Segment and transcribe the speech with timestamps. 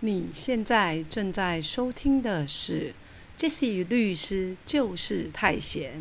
[0.00, 2.94] 你现在正在收听的是
[3.42, 5.92] 《Jesse 律师就是太闲》。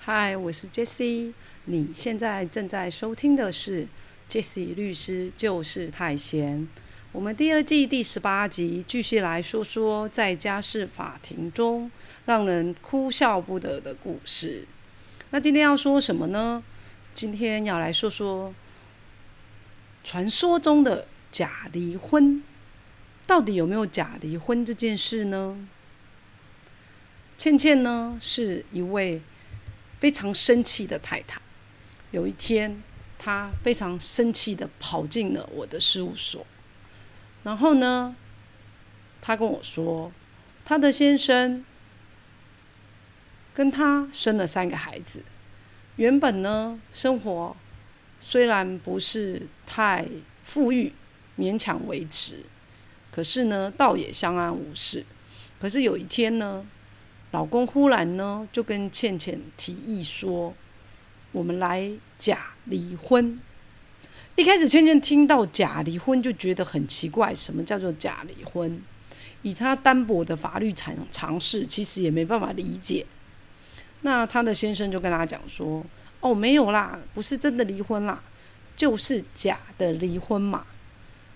[0.00, 1.32] 嗨，我是 Jesse，
[1.66, 3.86] 你现在正在收听的是。
[4.30, 6.68] Jesse 律师就是太闲。
[7.10, 11.90] 我们第二季第十八集继续来说说在家事法庭中
[12.26, 14.68] 让人哭笑不得的故事。
[15.30, 16.62] 那今天要说什么呢？
[17.12, 18.54] 今天要来说说
[20.04, 22.40] 传说中的假离婚，
[23.26, 25.68] 到底有没有假离婚这件事呢？
[27.36, 29.20] 倩倩呢是一位
[29.98, 31.42] 非常生气的太太。
[32.12, 32.80] 有一天。
[33.22, 36.46] 他非常生气的跑进了我的事务所，
[37.42, 38.16] 然后呢，
[39.20, 40.10] 他跟我说，
[40.64, 41.62] 他的先生
[43.52, 45.22] 跟他生了三个孩子，
[45.96, 47.54] 原本呢，生活
[48.18, 50.06] 虽然不是太
[50.44, 50.94] 富裕，
[51.36, 52.46] 勉强维持，
[53.10, 55.04] 可是呢，倒也相安无事。
[55.60, 56.64] 可是有一天呢，
[57.32, 60.54] 老公忽然呢，就跟倩倩提议说。
[61.32, 63.38] 我们来假离婚。
[64.36, 68.80] 一开始，倩倩听到假离婚就觉得很奇怪，什么叫做假离婚？
[69.42, 73.04] 以她单薄的法律常常识，其实也没办法理解。
[74.00, 75.84] 那她的先生就跟她讲说
[76.20, 78.22] ：“哦，没有啦，不是真的离婚啦，
[78.76, 80.64] 就是假的离婚嘛。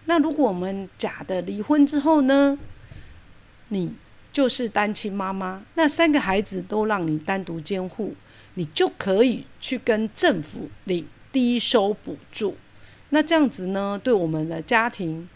[0.06, 2.58] 那如果我们假的离婚之后呢，
[3.68, 3.92] 你
[4.32, 8.14] 就是单亲妈妈，那三个孩子都让你单独监护。”
[8.54, 12.56] 你就可以去跟政府领低收补助，
[13.08, 15.28] 那这样子呢，对我们的家庭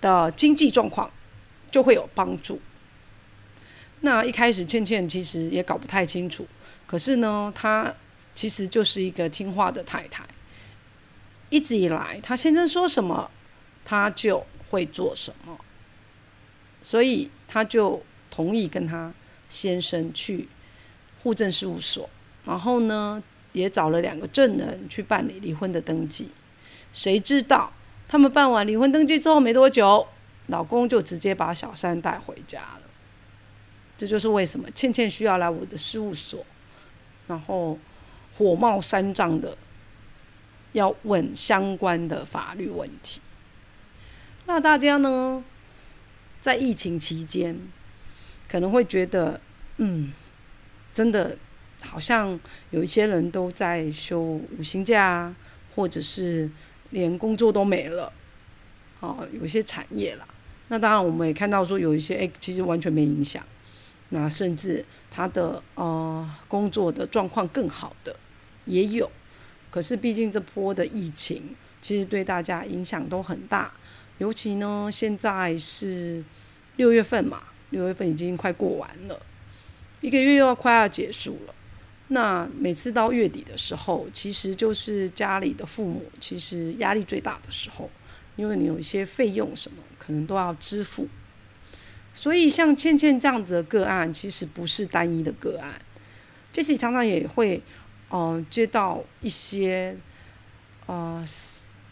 [0.00, 1.10] 的经济状况
[1.70, 2.60] 就会有帮助。
[4.02, 6.46] 那一开始倩倩其实也搞不太清楚，
[6.86, 7.94] 可是呢，她
[8.34, 10.26] 其实就是一个听话的太太，
[11.48, 13.30] 一直以来她先生说什么，
[13.84, 15.58] 她就会做什么，
[16.82, 19.14] 所以她就同意跟她
[19.48, 20.48] 先生去。
[21.22, 22.08] 户政事务所，
[22.44, 26.28] 然后呢，也找了两个证人去办理离婚的登记。
[26.92, 27.72] 谁知道
[28.08, 30.06] 他们办完离婚登记之后没多久，
[30.46, 32.82] 老公就直接把小三带回家了。
[33.96, 36.46] 这就是为什么倩倩需要来我的事务所，
[37.26, 37.78] 然后
[38.36, 39.58] 火冒三丈的
[40.72, 43.20] 要问相关的法律问题。
[44.46, 45.44] 那大家呢，
[46.40, 47.58] 在疫情期间
[48.48, 49.40] 可能会觉得，
[49.78, 50.12] 嗯。
[50.98, 51.36] 真的，
[51.80, 52.36] 好像
[52.70, 55.32] 有一些人都在休五薪假，
[55.76, 56.50] 或者是
[56.90, 58.12] 连工作都没了。
[58.98, 60.26] 哦，有一些产业啦。
[60.66, 63.40] 那当然，我们也看到说有一些，哎，其实完全没影响。
[64.08, 68.16] 那甚至他的呃工作的状况更好的
[68.64, 69.08] 也有。
[69.70, 73.72] 可是毕竟这波的疫情，其实对大家影响都很大。
[74.18, 76.24] 尤其呢，现在是
[76.74, 79.20] 六月份嘛，六月份已经快过完了。
[80.00, 81.54] 一个月又要快要结束了，
[82.08, 87.90] 那每次到月底的时候，其实就是家里的父母其实压力最大的时候，
[88.36, 91.08] 因为你有一些费用什么可能都要支付，
[92.14, 95.80] 所以像倩倩这样子的个案，其实不是单一的个案，
[96.48, 97.60] 杰西常常也会，
[98.10, 99.96] 嗯，接到一些，
[100.86, 101.24] 呃，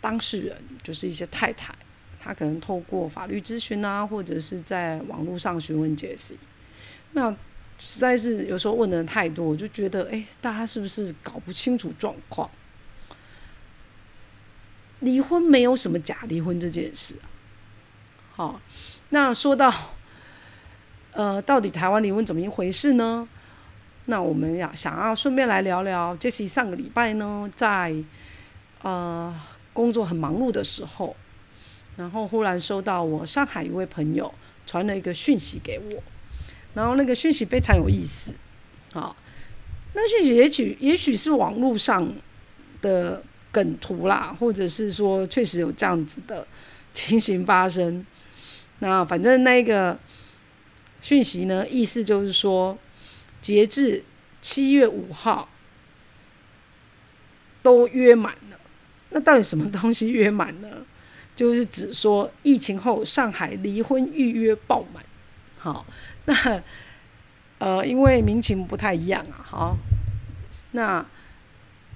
[0.01, 1.75] 当事人就是一些太太，
[2.21, 6.39] 她可能透过法律咨询啊，或者是在网络上询问杰西，
[7.13, 7.37] 那。
[7.79, 12.51] 实在是有时候问的人太多，我就觉得，哎，大家是不是搞不清楚状况？
[15.01, 17.29] 离婚没有什么假离婚这件事啊。
[18.35, 18.61] 好，
[19.11, 19.73] 那说到，
[21.13, 23.29] 呃，到底台湾离婚怎么一回事呢？
[24.07, 27.95] 那我们要想要顺便来聊聊，这是上个礼拜呢，在
[28.83, 29.39] 呃
[29.73, 31.15] 工作很忙碌的时候，
[31.97, 34.33] 然后忽然收到我上海一位朋友
[34.65, 36.03] 传了一个讯息给我。
[36.77, 38.35] 然后那个讯息非常有意思，
[38.93, 39.17] 好，
[39.95, 42.07] 那讯息也许也许是网络上
[42.83, 46.47] 的梗图啦，或者是说确实有这样子的
[46.93, 48.05] 情形发生。
[48.81, 49.99] 那反正那个
[51.01, 52.77] 讯息呢，意思就是说，
[53.41, 54.05] 截至
[54.43, 55.49] 七月五号
[57.63, 58.61] 都约满了。
[59.09, 60.69] 那到底什么东西约满呢？
[61.35, 65.03] 就是指说疫情后上海离婚预约爆满，
[65.75, 65.87] 好。
[66.27, 66.63] 那，
[67.59, 69.77] 呃，因为民情不太一样啊，好，
[70.73, 71.05] 那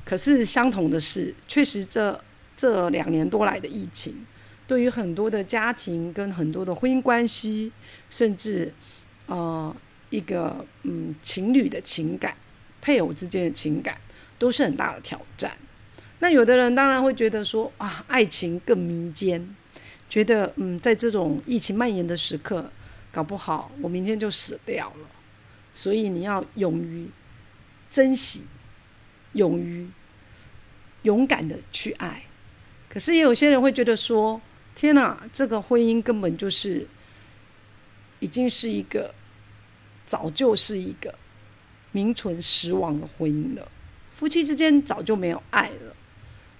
[0.05, 2.21] 可是相同的是，确实这
[2.57, 4.27] 这两年多来的疫情，
[4.67, 7.71] 对于很多的家庭跟很多的婚姻关系，
[8.09, 8.73] 甚至
[9.27, 9.75] 呃
[10.11, 12.35] 一个嗯情侣的情感、
[12.81, 13.97] 配偶之间的情感，
[14.39, 15.53] 都是很大的挑战。
[16.19, 19.55] 那有的人当然会觉得说啊，爱情更迷奸，
[20.09, 22.71] 觉得嗯，在这种疫情蔓延的时刻，
[23.13, 25.09] 搞不好我明天就死掉了。
[25.75, 27.09] 所以你要勇于
[27.89, 28.45] 珍惜，
[29.33, 29.89] 勇于
[31.03, 32.25] 勇敢的去爱。
[32.89, 34.41] 可是也有些人会觉得说，
[34.75, 36.87] 天哪，这个婚姻根本就是
[38.19, 39.15] 已经是一个
[40.05, 41.15] 早就是一个
[41.93, 43.69] 名存实亡的婚姻了，
[44.11, 45.95] 夫妻之间早就没有爱了。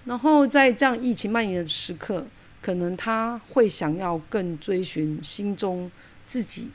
[0.05, 2.25] 然后在这样疫情蔓延的时刻，
[2.61, 5.91] 可能他会想要更追寻心中
[6.31, 6.69] 自己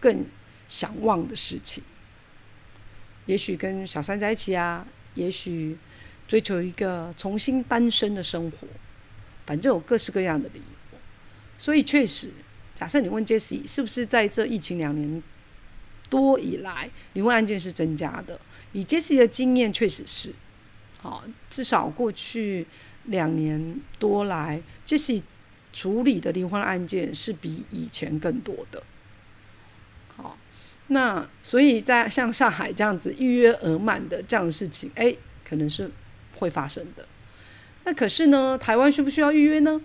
[0.00, 0.26] 更
[0.68, 1.84] 想望的事情，
[3.26, 4.84] 也许跟小三在一起啊，
[5.14, 5.78] 也许
[6.26, 8.66] 追求一个重新单身的生活，
[9.46, 10.98] 反正有各式各样的理由。
[11.56, 12.32] 所以确实，
[12.74, 15.22] 假设你问 Jesse 是不是在这疫情两年
[16.10, 18.40] 多以来，离婚案件是增加的？
[18.72, 20.34] 以 Jesse 的经验，确实是。
[21.00, 22.66] 好，至少过去
[23.04, 25.22] 两年多来，就是
[25.78, 28.82] 处理的离婚案件是比以前更多的。
[30.16, 30.36] 好，
[30.88, 35.14] 那所以在像上海这样子预约额满的这样的事情，哎，
[35.44, 35.88] 可能是
[36.34, 37.06] 会发生的。
[37.84, 39.80] 那可是呢，台湾需不需要预约呢？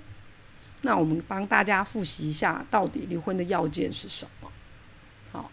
[0.81, 4.51] 那我们帮大家复习一下，到底离婚的要件是什么？
[5.31, 5.51] 好，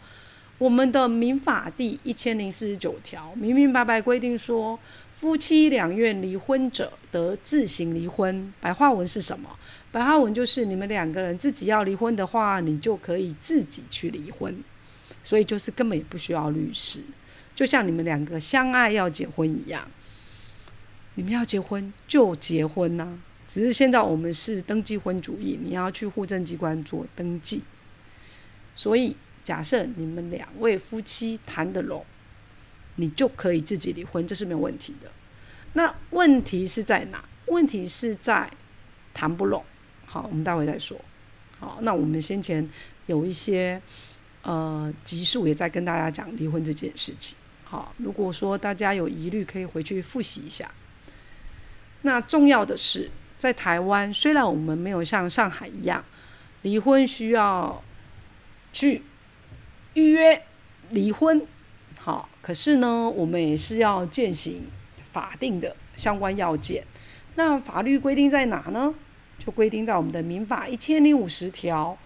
[0.57, 4.79] 我们的民法第一千零四十九条明明白白规定说。
[5.13, 8.51] 夫妻两愿离婚者，得自行离婚。
[8.59, 9.55] 白话文是什么？
[9.93, 14.63] 白话文就是你们两个人自己要离婚的话，你就可以自己去离婚。
[15.23, 17.01] 所以就是根本也不需要律师，
[17.55, 19.87] 就像你们两个相爱要结婚一样，
[21.15, 23.19] 你们要结婚就结婚呐。
[23.47, 27.63] 只是现在我们是登记婚主义，你要去户政机关做登记。
[28.75, 32.05] 所以假设你们两位夫妻谈得拢。
[32.97, 35.11] 你就可以自己离婚，这是没有问题的。
[35.73, 37.25] 那问题是在哪？
[37.47, 38.51] 问题是在
[39.15, 39.65] 谈不拢。
[40.13, 41.01] 好，我们待会再说。
[41.61, 42.69] 好，那我们先前
[43.07, 43.81] 有一些
[44.43, 47.37] 呃集数也在跟大家讲离婚这件事情。
[47.63, 50.69] 好，如果说大家有疑虑，可以回去复习一下。
[52.03, 53.09] 那重要的是，
[53.39, 56.05] 在台湾，虽然我们没有像上海一样
[56.63, 57.81] 离婚需要
[58.73, 59.05] 去
[59.95, 60.43] 预约
[60.89, 61.47] 离婚。
[62.01, 64.63] 好，可是呢，我们也是要践行
[65.13, 66.85] 法定的相关要件。
[67.37, 68.93] 那法律规定在哪呢？
[69.41, 71.99] 就规定在我们的民法一千零五十条，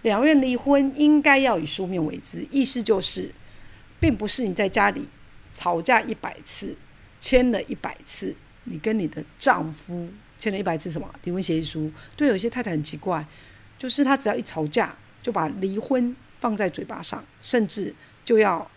[0.00, 2.46] 两愿离婚应该要以书面为之。
[2.50, 3.30] 意思就是，
[4.00, 5.06] 并不是你在家里
[5.52, 6.74] 吵架一百次，
[7.20, 8.34] 签了一百次，
[8.64, 11.92] 你跟你的丈夫签了一百次什么离婚协议书。
[12.16, 13.26] 对，有些太太很奇怪，
[13.78, 17.94] 就是她只要一吵架，就把离婚放在嘴巴上，甚至
[18.24, 18.70] 就要。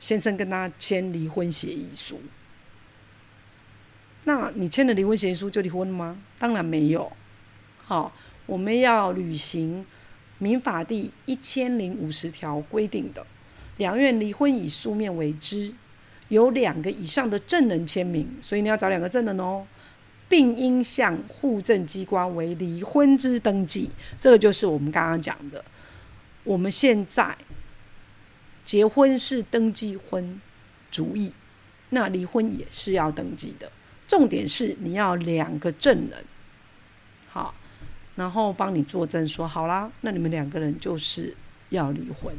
[0.00, 2.20] 先生跟她签离婚协议书，
[4.24, 6.20] 那你签了离婚协议书就离婚了吗？
[6.40, 7.12] 当然没有。
[7.92, 8.10] 好，
[8.46, 9.84] 我们要履行
[10.38, 13.26] 民法第一千零五十条规定的，
[13.76, 15.74] 两院离婚以书面为之，
[16.28, 19.66] 有两个以上的证人签名，所以你要找两个证人哦，
[20.26, 23.90] 并应向户政机关为离婚之登记。
[24.18, 25.62] 这个就是我们刚刚讲的，
[26.44, 27.36] 我们现在。
[28.64, 30.40] 结婚是登记婚
[30.90, 31.30] 主义，
[31.90, 33.70] 那离婚也是要登记的。
[34.08, 36.24] 重点是你要两个证人，
[38.16, 41.36] 然后帮你作证说好啦，那你们两个人就是
[41.70, 42.34] 要离婚。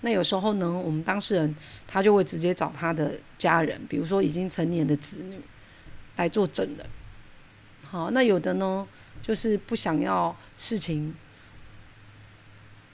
[0.00, 1.54] 那有时候呢，我们当事人
[1.86, 5.40] 他就会直接找他的家人，比如说已经成年的子女
[6.16, 6.86] 来做证人。
[7.82, 8.86] 好，那有的呢，
[9.22, 11.14] 就是不想要事情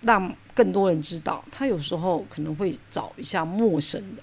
[0.03, 0.35] 让。
[0.53, 4.17] 更多人知道，他有时候可能会找一下陌生人。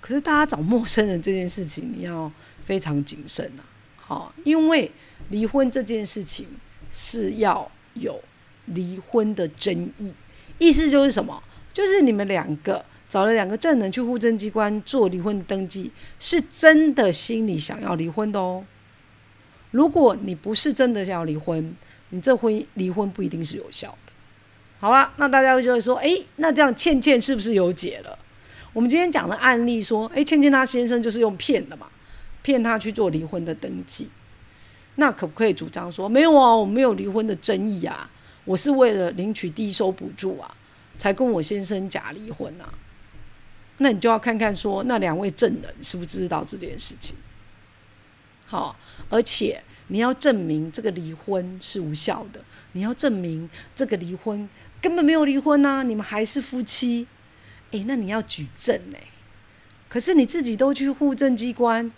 [0.00, 2.30] 可是大家找陌生人这件事情，你要
[2.62, 3.66] 非常谨慎啊！
[3.96, 4.88] 好，因为
[5.30, 6.46] 离婚这件事情
[6.90, 8.20] 是要有
[8.66, 10.14] 离婚的争议，
[10.58, 11.42] 意思就是什么？
[11.72, 18.64] 就是你们两个找了两个证人去户政机关做离婚登记，是真的心里想要离婚的哦。
[19.70, 21.74] 如果你不是真的想要离婚，
[22.10, 24.12] 你这婚离婚不一定是有效的。
[24.78, 28.18] 好了，那大家就会说，哎，那这样倩倩是不是有解了？
[28.74, 31.88] 我们今天讲的案例说，哎，倩倩她先生就是用骗的嘛，
[32.42, 34.08] 骗她去做离婚的登记，
[34.96, 38.10] 那可不可以主张说，没有啊，我没有离婚的争议啊，
[38.44, 40.54] 我是为了领取低收补助啊，
[40.98, 42.72] 才跟我先生假离婚啊？
[43.78, 47.16] 那你就要看看说，那两位证人是不是知道这件事情？
[48.46, 48.76] 好，
[49.08, 54.48] 而且你要证明这个离婚是无效的，你要证明这个离婚
[54.80, 57.06] 根本没有离婚呐，你们还是夫妻。
[57.70, 58.98] 诶，那你要举证呢？
[59.88, 61.90] 可是你自己都去户政机关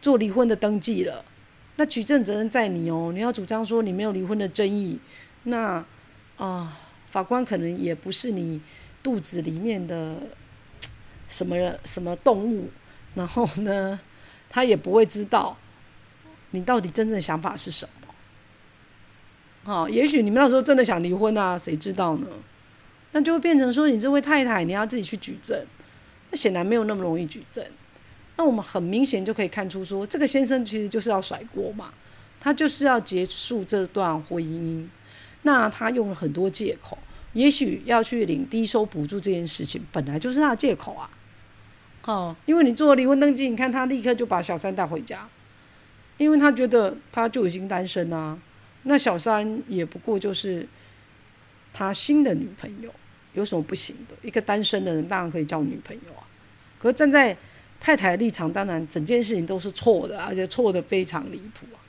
[0.00, 1.24] 做离婚的登记了，
[1.80, 3.10] 那举证责任在你哦。
[3.14, 4.98] 你要主张说你没有离婚的争议，
[5.44, 5.82] 那
[6.36, 8.60] 啊，法官可能也不是你
[9.02, 10.16] 肚子里面的
[11.26, 11.56] 什么
[11.86, 12.68] 什么动物，
[13.14, 13.98] 然后呢，
[14.50, 15.56] 他也不会知道
[16.50, 18.14] 你到底真正的想法是什么。
[19.64, 22.26] 好，也许你们那时候真的想离婚啊，谁知道呢？
[23.12, 25.64] 那就会变成说，你这位太太你要自己去举证，
[26.30, 27.64] 那显然没有那么容易举证。
[28.40, 31.92] 那我们很明显就可以看出，说这个先生其实就是要甩锅嘛，
[32.40, 34.88] 他就是要结束这段婚姻。
[35.42, 36.96] 那他用了很多借口，
[37.34, 41.10] 也许要去领低收补助这件事情，本来就是他的借口啊。
[42.06, 45.28] 哦，因为你做了离婚登记，你看他立刻就把小三带回家，
[46.16, 48.38] 因为他觉得他就已经单身啊。
[48.84, 50.66] 那小三也不过就是
[51.74, 52.90] 他新的女朋友。
[53.34, 54.16] 有什么不行的？
[54.26, 56.24] 一个单身的人当然可以交女朋友啊。
[56.78, 57.36] 可是站在
[57.80, 61.80] 太太的立场，当然整件事情都是错的，而且错的非常离谱啊。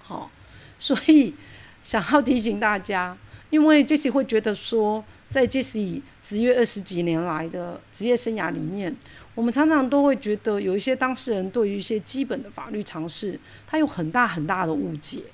[0.00, 0.30] 好，
[0.78, 1.34] 所以
[1.82, 3.18] 想要提醒大家，
[3.50, 8.96] 因为 Jesse 会觉得说，在 Jesse 职业二十几年来的职业生涯里面，
[9.34, 15.24] 我们常常都会觉得有一些当事人对于一些基本的法律常识，他有很大很大的误解，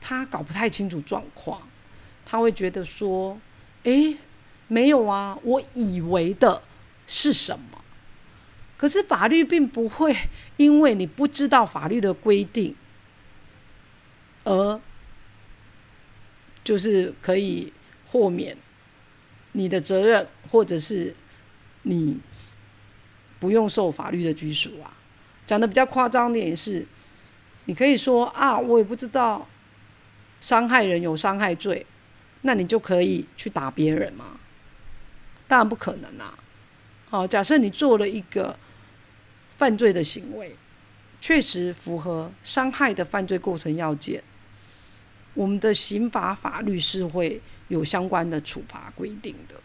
[0.00, 1.60] 他搞不太清楚状况，
[2.24, 3.38] 他会觉得说，
[3.82, 4.16] 诶。
[4.72, 6.62] 没有啊，我以为的
[7.08, 7.79] 是什么？
[8.80, 10.16] 可是法律并不会
[10.56, 12.74] 因为你不知道法律的规定，
[14.44, 14.80] 而
[16.64, 17.74] 就是可以
[18.06, 18.56] 豁免
[19.52, 21.14] 你的责任，或者是
[21.82, 22.18] 你
[23.38, 24.96] 不用受法律的拘束啊。
[25.46, 26.86] 讲的比较夸张点是，
[27.66, 29.46] 你可以说啊，我也不知道
[30.40, 31.84] 伤害人有伤害罪，
[32.40, 34.40] 那你就可以去打别人吗？
[35.46, 36.32] 当然不可能啦！
[37.10, 38.56] 好，假设你做了一个
[39.60, 40.56] 犯罪的行为，
[41.20, 44.22] 确实符合伤害的犯罪构成要件，
[45.34, 47.38] 我们的刑法法律是会
[47.68, 49.56] 有相关的处罚规定的。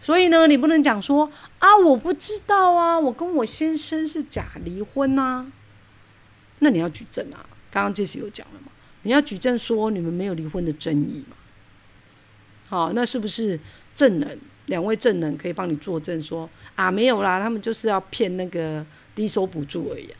[0.00, 1.30] 所以呢，你不能讲说
[1.60, 5.46] 啊，我不知道啊，我跟我先生是假离婚啊。
[6.58, 7.46] 那你要举证啊！
[7.70, 8.72] 刚刚这次有讲了嘛？
[9.02, 11.36] 你要举证说你们没有离婚的争议嘛？
[12.66, 13.60] 好，那是不是
[13.94, 14.36] 证人？
[14.70, 18.86] 两位证人可以帮你作证说啊，没有啦，他们就是要骗那个
[19.16, 20.18] 低收补助而已啊，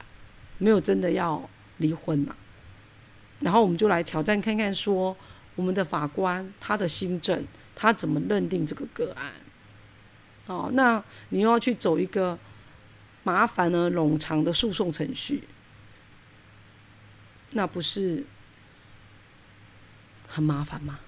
[0.59, 2.35] 没有真的要离婚嘛。
[3.39, 5.17] 然后我们就来挑战看看，说
[5.55, 9.33] 我们的法官他的新政他怎么认定这个个案？
[10.47, 12.37] 哦，那你又要去走一个
[13.23, 15.45] 麻烦而冗长的诉讼程序，
[17.53, 18.25] 那不是
[20.27, 20.99] 很麻烦吗？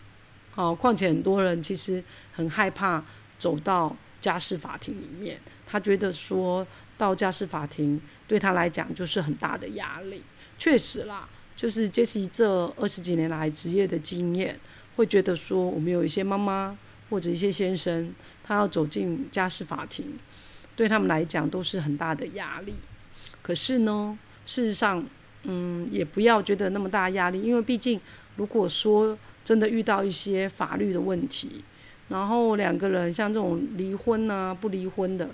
[0.55, 3.03] 哦，况且很多人其实很害怕。
[3.43, 6.65] 走到家事法庭里面，他觉得说
[6.97, 10.23] 到家事法庭对他来讲就是很大的压力。
[10.57, 14.57] 确实啦，就是杰西这二十几年来职业的经验，
[14.95, 16.79] 会觉得说我们有一些妈妈
[17.11, 20.17] 或者一些先生，他要走进家事法庭，
[20.77, 22.77] 对他们来讲都是很大的压力。
[23.43, 25.05] 可是呢，事实上，
[25.43, 28.01] 嗯，也不要觉得那么大压力，因为毕竟
[28.37, 31.65] 如果说真的遇到一些法律的问题。
[32.09, 35.31] 然后两个人像这种离婚啊、不离婚的，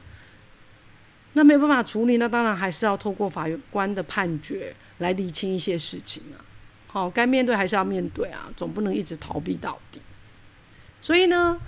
[1.33, 6.45] 那没有办法处理，那当然还是要透过法官的判决来理清一些事情啊。
[6.87, 10.01] 好，该面对还是要面对啊，总不能一直逃避到底。
[11.01, 11.61] 所以呢，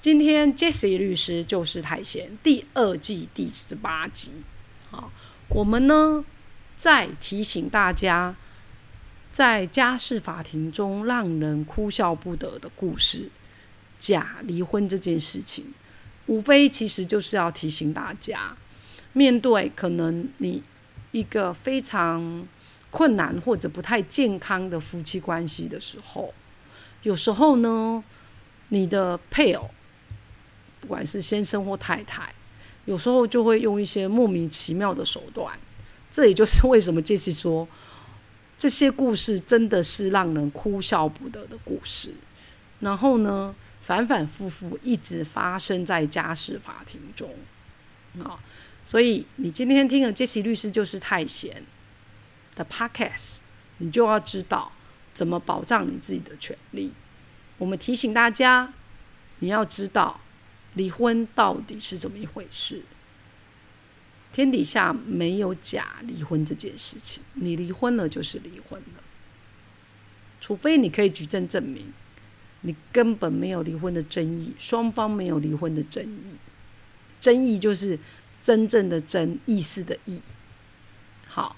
[0.00, 4.32] 今天 Jesse 律师就是太闲第二季第十八集。
[4.90, 5.10] 好，
[5.48, 6.24] 我们呢
[6.76, 8.36] 再提醒大家，
[9.32, 13.30] 在家事法庭中让人哭笑不得的故事。
[13.98, 15.64] 假离婚这件事情，
[16.26, 18.56] 无非其实就是要提醒大家，
[19.12, 20.62] 面对可能你
[21.10, 22.46] 一个非常
[22.90, 26.32] 困难或者不太健康的夫妻关系的时候，
[27.02, 28.04] 有时候呢，
[28.68, 29.70] 你的配偶，
[30.80, 32.32] 不管是先生或太太，
[32.84, 35.58] 有时候就会用一些莫名其妙的手段。
[36.10, 37.66] 这也就是为什么杰西说，
[38.56, 42.14] 这些故事真的是让人哭笑不得的故事。
[42.80, 43.54] 然后呢？
[43.88, 47.34] 反反复复一直发生在家事法庭中，
[48.22, 48.38] 啊，
[48.84, 51.64] 所以你今天听了杰西律师就是太闲
[52.54, 53.38] 的 podcast，
[53.78, 54.70] 你就要知道
[55.14, 56.92] 怎么保障你自己的权利。
[57.56, 58.74] 我们提醒大家，
[59.38, 60.20] 你要知道
[60.74, 62.82] 离婚到底是怎么一回事。
[64.30, 69.02] 天底下没有假离婚这件事情，你离婚了就是离婚了，
[70.42, 71.90] 除非你可以举证证明，
[72.62, 76.36] 你根本没有离婚的争议，双方没有离婚的争议，
[77.20, 77.98] 争议就是
[78.42, 80.20] 真正的争意思的意，
[81.26, 81.56] 好，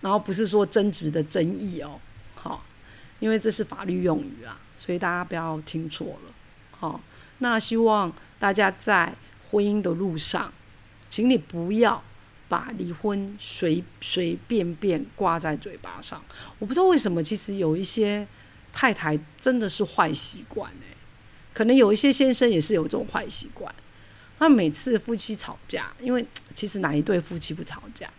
[0.00, 2.00] 然后不是说争执的争议哦，
[2.34, 2.64] 好，
[3.20, 6.32] 因为这是法律用语啊，所以大家不要听错了，
[6.70, 7.00] 好，
[7.38, 9.14] 那希望大家在
[9.50, 10.52] 婚姻的路上。
[11.10, 12.02] 请你不要
[12.48, 16.20] 把离婚随随便便挂在嘴巴上。
[16.58, 18.26] 我不知道为什么，其实有一些
[18.74, 20.94] 太太真的是坏习惯哎，
[21.54, 23.72] 可能有一些先生也是有这种坏习惯。
[24.36, 28.10] 他每次夫妻吵架，因为 其实哪一对夫妻不吵架？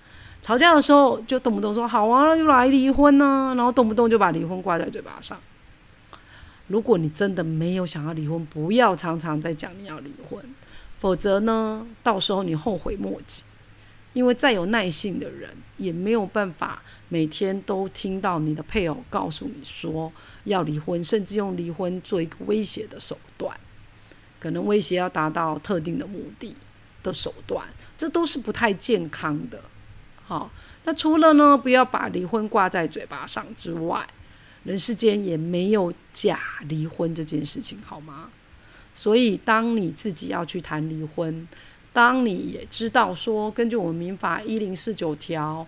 [0.42, 5.40] 吵架的时候就动不动说好啊，就来离婚呢，然后动不动就把离婚挂在嘴巴上。
[6.68, 10.44] 如果你真的没有想要离婚，不要常常在讲你要离婚。
[10.98, 13.44] 否则呢，到时候你后悔莫及，
[14.16, 20.10] 因为再有耐性的人也没有办法每天都听到你的配偶告诉你说
[20.46, 23.60] 要离婚，甚至用离婚做一个威胁的手段，
[24.40, 26.56] 可能威胁要达到特定的目的
[27.04, 27.68] 的手段，
[27.98, 29.62] 这都是不太健康的。
[30.24, 30.50] 好，
[30.86, 34.08] 那除了呢，不要把离婚挂在嘴巴上之外，
[34.64, 38.30] 人世间也没有假离婚这件事情，好吗？
[38.98, 41.46] 所以，当你自己要去谈离婚，
[41.96, 45.66] 当你也知道说，根据我们民法一零四九条，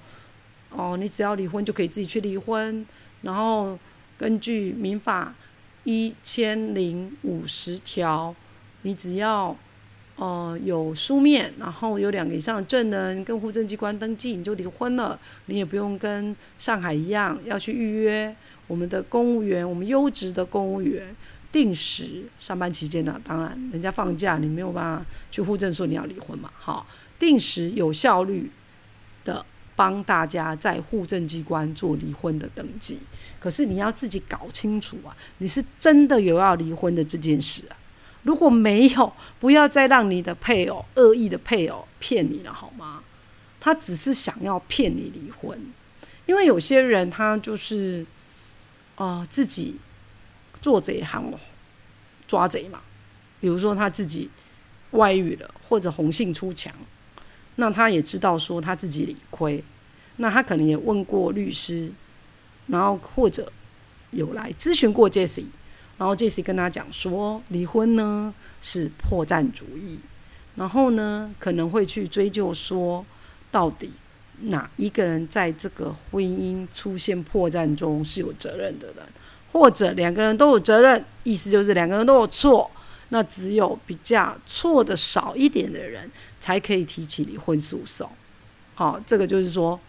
[0.69, 2.85] 哦，你只要离婚就可以自己去离婚。
[3.21, 3.79] 然后，
[4.17, 5.33] 根据民法
[5.85, 8.35] 一千零五十条，
[8.81, 9.55] 你只要
[10.17, 15.17] 呃有书面，然后有两个以上证人跟户政机关登记，你就离婚了。
[15.45, 18.35] 你也不用跟上海一样要去预约
[18.67, 21.15] 我们的公务员，我们优质的公务员。
[21.57, 26.51] 定时上班期间呢，当然人家放假，你没有办法去户政说你要离婚嘛。
[26.55, 26.85] 好，
[27.17, 28.51] 定时有效率
[29.25, 29.43] 的
[29.75, 32.99] 帮大家在户政机关做离婚的登记。
[33.39, 37.73] 可是你要自己搞清楚啊，你是真的有要离婚的这件事啊。
[38.21, 43.01] 如果没有，不要再让你的配偶恶意的配偶骗你了好吗？
[43.59, 45.59] 他只是想要骗你离婚，
[46.27, 48.05] 因为有些人他就是
[48.93, 49.77] 啊自己。
[50.59, 51.39] 做贼喊我
[52.27, 52.81] 抓贼嘛，
[53.39, 54.29] 比如说他自己
[54.91, 56.73] 外遇了，或者红杏出墙，
[57.55, 59.63] 那他也知道说他自己理亏，
[60.17, 61.91] 那他可能也问过律师，
[62.67, 63.51] 然后或者
[64.11, 65.45] 有来咨询过 Jesse，
[65.97, 69.99] 然后 Jesse 跟他讲说离婚呢是破绽主义，
[70.55, 73.05] 然后呢可能会去追究说
[73.51, 73.91] 到底
[74.41, 78.97] 哪一个人在这个婚姻出现破绽中是有责任的人。
[79.51, 82.69] 或者两个人都有责任，意思就是两个人都有错，
[83.09, 88.09] 那只有比较错的少一点的人才可以提起离婚诉讼。
[88.75, 89.79] 好，这个就是说，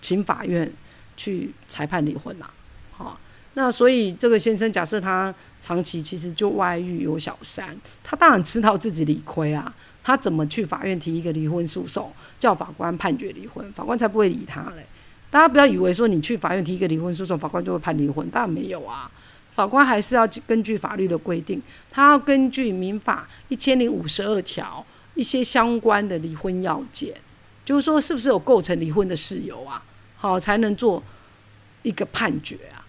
[0.00, 0.72] 请法院
[1.16, 2.50] 去裁判离婚啦。
[2.90, 3.20] 好，
[3.54, 14.86] 那所以这个先生假设他长期其实就外遇有小三，他当然知道自己理亏啊，他怎么去法院提一个离婚诉讼，叫法官判决离婚，法官才不会理他嘞。
[15.30, 19.08] 大家不要以为说你去法院提一个离婚诉讼，法官就会判离婚，当然没有啊。
[19.52, 27.14] 法官还是要根据法律的规定，他要根据民法一千零五十二条一些相关的离婚要件，
[27.64, 29.82] 就是说是不是有构成离婚的事由啊，
[30.16, 31.02] 好才能做
[31.82, 32.86] 一个判决啊，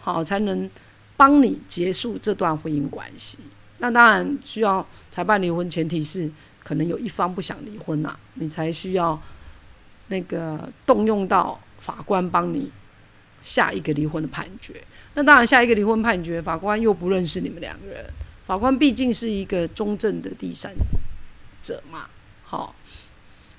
[0.00, 0.70] 好才能
[1.16, 3.38] 帮你结束这段婚姻关系。
[3.78, 6.30] 那当然需要裁判离婚，前提是
[6.62, 9.20] 可能有一方不想离婚呐，你才需要
[10.08, 11.60] 那个动用到。
[11.84, 12.72] 法官帮你
[13.42, 18.10] 下一个离婚的判决，那当然下一个离婚判决，法官又不认识你们两个人。
[18.46, 20.74] 法官毕竟是一个中正的第三
[21.60, 22.08] 者嘛，
[22.42, 22.74] 好，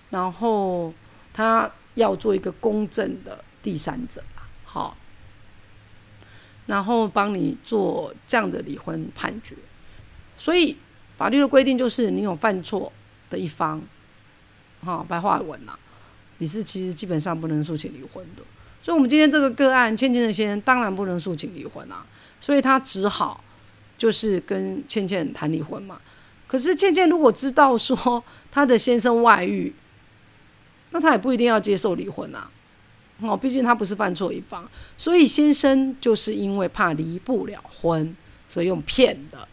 [0.09, 0.91] 然后
[1.31, 4.97] 他要做一个公正的第三者嘛，好，
[6.65, 9.55] 然后帮你做这样的离婚判决。
[10.35, 10.75] 所以
[11.15, 12.91] 法律的规定就是，你有犯错
[13.29, 13.83] 的一方，
[14.83, 15.77] 好，白话文呐。
[16.39, 18.43] 你是其实基本上不能诉请离婚的，
[18.81, 22.05] 所以我们今天这个个案，倩倩的先生当然不能诉请离婚啊，
[22.41, 23.43] 所以他只好
[23.97, 25.99] 就是跟倩倩谈离婚嘛。
[26.47, 29.73] 可是倩倩如果知道说她的先生外遇，
[30.91, 32.49] 那她也不一定要接受离婚啊。
[33.21, 38.13] 哦，毕竟他不是犯错一方，所以先生就是因为怕离不了婚，
[38.49, 39.47] 所以用骗的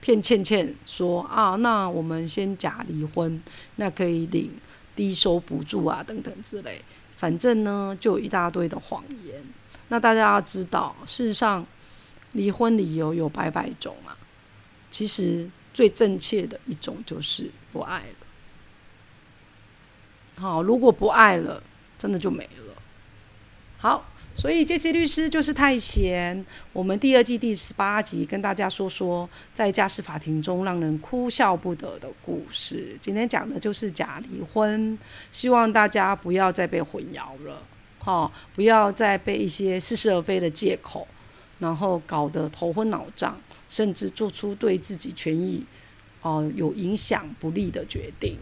[0.00, 3.42] 骗倩倩说啊，那我们先假离婚，
[3.76, 4.50] 那可以领。
[4.96, 6.82] 低收补助啊，等等之类，
[7.16, 9.44] 反正呢，就有一大堆的谎言。
[9.88, 11.64] 那大家要知道，事实上，
[12.32, 14.18] 离婚理由有百百种啊。
[14.90, 18.26] 其实最正确的一种就是不爱了。
[20.40, 21.62] 好，如果不爱了，
[21.98, 22.74] 真的就没了。
[23.78, 24.04] 好，
[24.36, 26.44] 所以杰西律师就是太闲。
[26.74, 32.94] 我们第二季第十八集跟大家说说在家事法庭中让人哭笑不得的故事。
[33.00, 34.98] 今天讲的就是假离婚，
[35.32, 37.62] 希望大家不要再被混淆了，
[37.98, 41.08] 哈，不要再被一些似是而非的借口，
[41.58, 45.64] 然后搞得头昏脑胀，甚至做出对自己权益
[46.20, 48.36] 哦有影响不利的决定。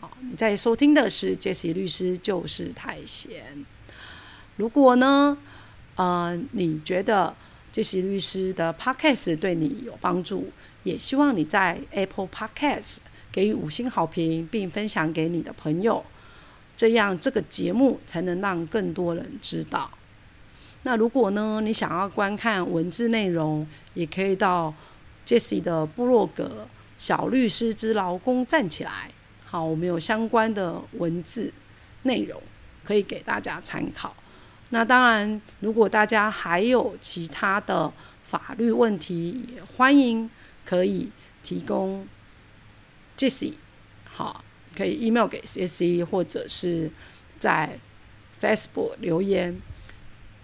[0.00, 3.64] 好你在收听的是杰西律师就是太闲。
[4.56, 5.36] 如果呢，
[5.96, 7.34] 呃，你觉得
[7.72, 10.50] 杰西律师的 podcast 对你有帮助，
[10.84, 12.98] 也希望你在 Apple Podcast
[13.32, 16.04] 给予五星好评，并分享给你的朋友，
[16.76, 19.90] 这样这个节目才能让更多人知道。
[20.84, 24.72] 那如果呢，你想要观看文字内容，也可以到
[25.24, 29.10] 杰西的部落格“小律师之劳工站起来”。
[29.44, 31.52] 好，我们有相关的文字
[32.02, 32.40] 内容
[32.84, 34.14] 可以给大家参考。
[34.74, 37.92] 那当然，如果大家还有其他的
[38.24, 40.28] 法律问题，也欢迎
[40.64, 41.08] 可以
[41.44, 42.04] 提供
[43.16, 43.52] Jesse，
[44.04, 44.44] 好，
[44.76, 46.90] 可以 email 给 Jesse，或者是
[47.38, 47.78] 在
[48.40, 49.62] Facebook 留言，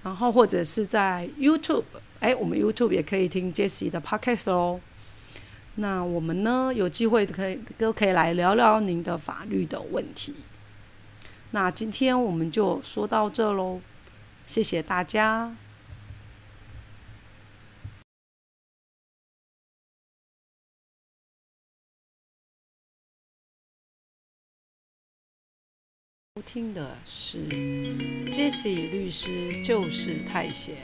[0.04, 1.82] 然后或者是在 YouTube，
[2.20, 4.80] 哎，我们 YouTube 也可以听 Jesse 的 Podcast 哦。
[5.74, 10.36] 那我们呢，有机会可以都可以来聊聊您的法律的问题。
[11.50, 13.80] 那今天我们就说到这喽，
[14.50, 15.56] 谢谢大家
[26.44, 27.48] 听的是
[28.32, 30.74] Jesse 律师，就是太闲。